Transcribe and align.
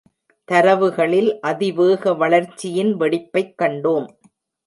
தரவுகளில் 0.47 1.39
அதிவேக 1.39 2.13
வளர்ச்சியின் 2.13 2.91
வெடிப்பைக் 2.97 3.53
கண்டோம். 3.61 4.07